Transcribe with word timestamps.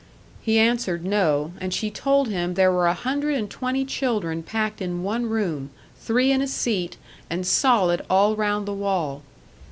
He 0.41 0.57
answered 0.57 1.05
no; 1.05 1.51
and 1.61 1.71
she 1.71 1.91
told 1.91 2.27
him 2.27 2.55
there 2.55 2.71
were 2.71 2.87
a 2.87 2.93
hundred 2.95 3.35
and 3.35 3.47
twenty 3.51 3.85
children 3.85 4.41
packed 4.41 4.81
in 4.81 5.03
one 5.03 5.27
room, 5.27 5.69
three 5.99 6.31
in 6.31 6.41
a 6.41 6.47
seat, 6.47 6.97
and 7.29 7.45
solid 7.45 8.01
all 8.09 8.35
round 8.35 8.67
the 8.67 8.73
wall. 8.73 9.21